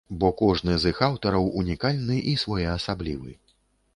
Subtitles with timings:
[0.21, 3.31] Бо кожны з іх аўтараў унікальны і своеасаблівы.